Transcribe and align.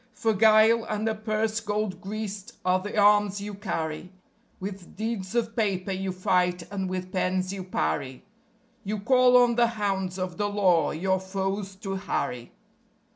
For 0.15 0.33
guile 0.33 0.83
and 0.85 1.07
a 1.07 1.13
purse 1.13 1.59
gold 1.59 2.01
greased 2.01 2.53
are 2.65 2.79
the 2.79 2.97
arms 2.97 3.39
you 3.39 3.53
carry; 3.53 4.11
With 4.59 4.95
deeds 4.95 5.35
of 5.35 5.55
paper 5.55 5.91
you 5.91 6.11
fight 6.11 6.63
and 6.71 6.89
with 6.89 7.11
pens 7.11 7.53
you 7.53 7.63
parry; 7.63 8.23
You 8.83 8.97
call 8.99 9.37
on 9.37 9.53
the 9.57 9.67
hounds 9.77 10.17
of 10.17 10.37
the 10.37 10.49
law 10.49 10.89
your 10.89 11.19
foes 11.19 11.75
to 11.85 11.97
harry. 11.97 12.51